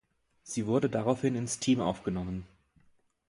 [0.41, 2.47] Sie wurde daraufhin ins Team aufgenommen.